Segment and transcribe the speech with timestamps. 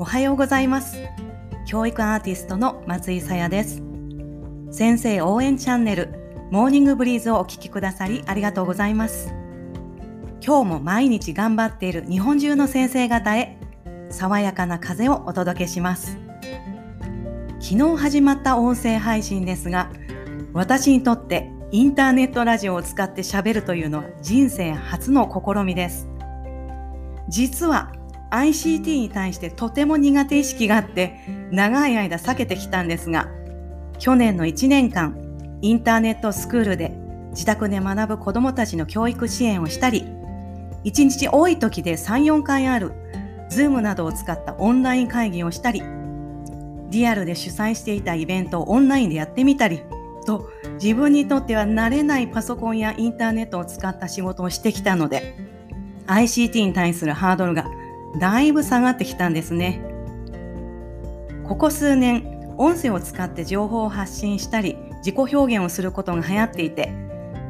[0.00, 0.96] おはようございます。
[1.66, 3.82] 教育アーティストの松井さやです。
[4.70, 9.34] 先生応援チャンネルモーニングブリーズをお聞きくださりありがとうございます。
[10.40, 13.58] 今日も毎日頑張っている日本中の先生方へ
[14.08, 16.16] 爽やかな風をお届けします。
[17.58, 19.90] 昨日始まった音声配信ですが
[20.52, 26.08] 私にとってインターネットラジオを使って喋るというのは人生初の試みです。
[27.28, 27.92] 実は
[28.30, 31.18] ICT に対してとても苦手意識があって
[31.50, 33.28] 長い間避けてきたんですが
[33.98, 35.16] 去年の1年間
[35.60, 36.92] インターネットスクールで
[37.30, 40.02] 自宅で学ぶ子どもたちの教育支援をしたり
[40.84, 42.92] 1日多い時で34回ある
[43.50, 45.82] Zoom などを使ったオンライン会議をしたり
[46.90, 49.82] リアルで主催していたイベントをオンラインでやってみたり
[50.26, 55.34] と自分にとっては慣れないパソコンやインターネットを使った仕事をしてきたので
[56.06, 57.64] ICT に対するハードルが
[58.18, 59.82] だいぶ下がってきたんですね。
[61.46, 66.92] ここ数年、音声を使って情報を発信したり、自己表現をすることが流行っていて、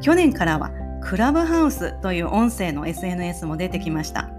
[0.00, 4.30] 去年からはクラブハウスという音声の SNS も出てきました。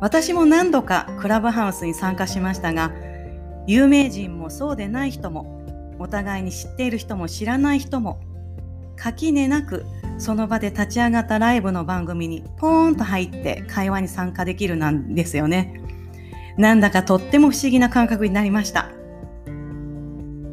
[0.00, 2.92] 私も何度かクラブハウスに参加しましたが、
[3.66, 5.62] 有名人もそうでない人も、
[5.98, 8.20] お互いに知っている人も知らない人も、
[8.96, 9.86] 垣根なく
[10.20, 15.80] その場で立ち上がったライブの番組にポーンと入って会話に参加できるなんですよね。
[16.58, 18.90] なんだかとっても不思議な感覚になりました。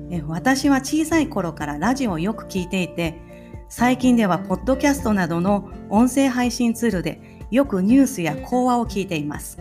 [0.10, 3.20] え私は小さい頃からラジオをよく聞いていて、
[3.68, 7.20] 最近ではポッドキャストなどの音声配信ツールで
[7.52, 9.60] よくニュースや講話を聞いています。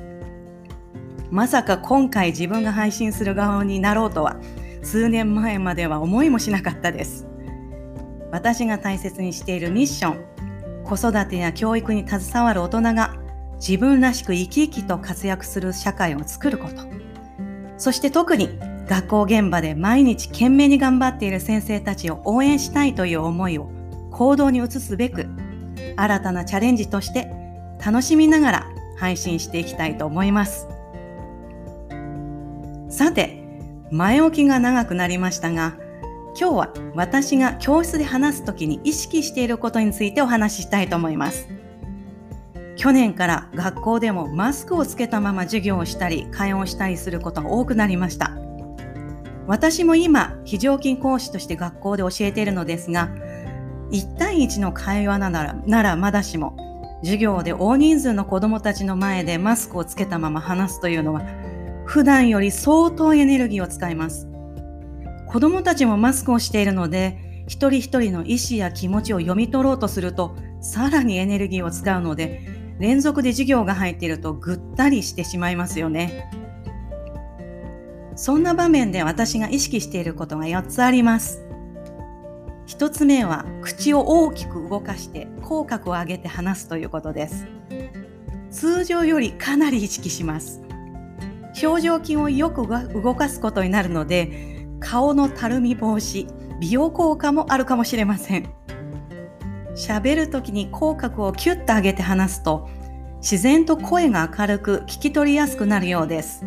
[1.33, 4.37] まさか今回自分が配信する側になろうとは
[4.83, 7.26] 数年前までは思いもしなかったです。
[8.31, 10.37] 私が大切にしているミッション
[10.85, 13.17] 子育てや教育に携わる大人が
[13.57, 16.83] 自分らしく生き生きと活躍する社会を作ること。
[17.79, 23.69] そして特に学校現場で毎日懸命に頑張っている先生たちを応援したいという思いを
[24.13, 25.27] 行動に移すべく
[25.97, 27.29] 新たなチャレンジとして
[27.85, 28.67] 楽しみながら
[28.97, 30.69] 配信していきたいと思います。
[32.89, 33.43] さて
[33.91, 35.77] 前置きが長くなりましたが
[36.39, 41.49] 今日は私が教室で話す時に意識していることについてお話ししたいと思います。
[42.77, 48.37] 去年から学校でもマスクをつけたまま授業をしたり会話をしたりすることが多くなりました。
[49.47, 53.09] 私も今、非常勤講師として学校で教えているのですが、
[53.91, 56.55] 1対1の会話ならならまだしも、
[57.01, 61.23] 授業で大人数の子どもたちの前でマスクをつけたまま話すというのは、
[61.87, 64.29] 普段より相当エネルギーを使います。
[65.27, 72.41] 子供たちもマスクをしているので、一人一人の意思や気持ちを読み取ろうとすると、さらにエネルギーを使うので、
[72.79, 76.31] 連続で授業が入っているとぐったりしてしまいますよね。
[78.15, 81.43] そんな場面で私が意識していることが4つあります。
[82.67, 87.47] 1つ目は口を大きく動かして口角を上げて話すということです。
[88.51, 90.63] 通常よりかなり意識します。
[91.63, 96.29] 表情筋をよく動かすことになるので顔のたるみ防止、
[96.61, 98.49] 美容効果もあるかもしれません。
[99.75, 102.69] 喋る時に口角をキュッと上げて話すと、
[103.19, 106.45] 自然と声が明るく聞き取りやすくなるようです。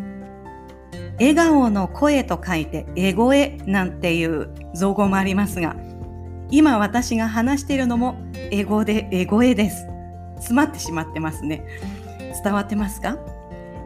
[1.18, 5.76] 笑顔の声と書いて、エゴエなんていう造語もありますが、
[6.50, 8.16] 今私が話しているのも
[8.50, 9.86] エゴでエゴエです。
[10.36, 11.64] 詰まってしまってますね。
[12.42, 13.18] 伝わってますか？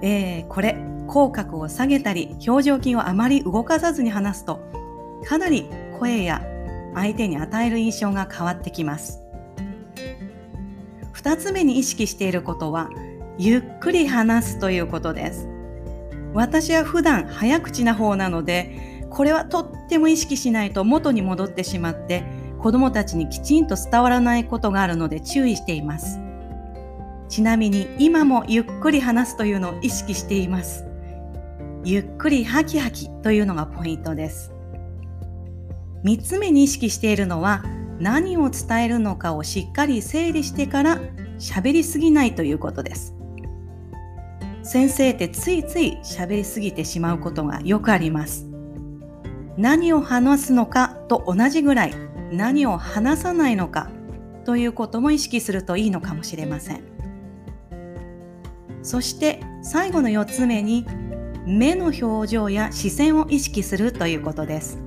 [0.00, 4.60] えー、これ口角を下げたり表情筋をあまり動かさずに話すと
[5.24, 6.44] かなり声や
[6.94, 9.22] 相手に与える印象が変わってきます。
[11.14, 12.90] 2つ目に意識していることは
[13.38, 15.48] ゆっくり話すということです。
[16.34, 22.24] 私は普段早口な方なのでこれはとっても意識しないと元に戻ってしまって
[22.58, 26.18] 子供たちにきちんと伝わらないことがあるので注意しています。
[27.28, 30.84] ちなみに今もゆっくり話すというのを意識しています。
[31.86, 34.52] ゆっくりハキハキというのがポイントです。
[36.04, 37.62] 3つ目に意識しているのは
[37.98, 40.98] 何を伝えるのかをしっかり整理してから
[41.38, 43.14] 喋りすぎないということです。
[44.62, 48.46] 先生ってついつい喋りすぎてしまうことがよくあります。
[49.58, 51.94] 何を話すのかと同じぐらい
[52.32, 53.90] 何を話さないのか
[54.46, 56.82] ということも意識するといいのかもしれません。
[58.82, 60.86] そして最後の4つ目に
[61.46, 64.78] 目の表情や視線を意識するということです。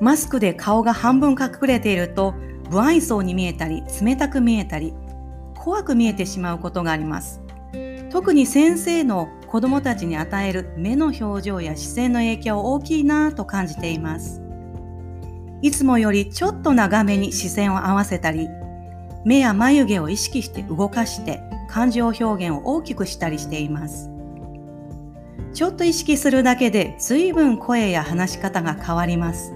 [0.00, 2.34] マスクで顔が半分隠れていると
[2.70, 4.94] 不愛想に見えたり冷たく見えたり
[5.56, 7.40] 怖く見えてしまうことがあります。
[8.10, 14.42] 特に先生の子供たちに与える目の表情や視線の影響大きいなぁと感じています。
[15.62, 18.48] いつもよりちょっと長めに視線を合わせたり、
[19.24, 24.10] 目や眉毛を意識して動かして感情表現を大きくしたりしています。
[25.52, 29.52] ちょっと意識するだけで随分声や話し方が変わります。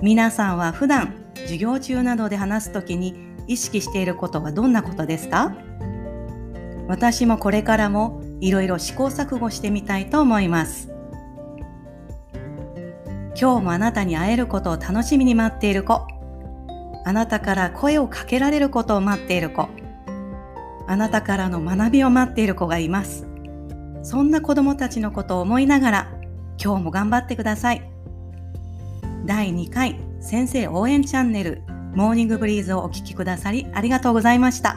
[0.00, 3.14] 皆さんは普段授業中などで話すときに
[3.46, 5.52] 意識していることはどんなことですか？
[6.88, 10.88] 私もこれからもいろいろ試行錯誤してみたいと思います。
[13.40, 16.06] 今日もあなたに会えることを楽しみに待っている子。
[17.04, 19.68] あなたから声をかけられることを待っている子。
[20.86, 23.26] あなたからの学びを待っている子がいます。
[24.02, 26.12] そんな子供たちのことを思いながら
[26.62, 27.90] 今日も頑張ってください。
[29.26, 31.62] 第2回先生応援チャンネル
[31.94, 34.76] モーニングブリーズをお聴きくださりありがとうございました。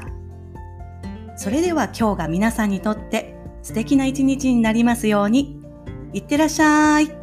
[1.35, 5.61] それでは今日が皆さんにとって素敵な一日になりますように。
[6.13, 7.22] いってらっしゃい。